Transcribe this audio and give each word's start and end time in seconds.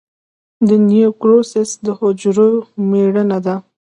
د 0.67 0.69
نیکروسس 0.87 1.69
د 1.85 1.87
حجرو 1.99 2.49
مړینه 2.89 3.37
ده. 3.45 3.55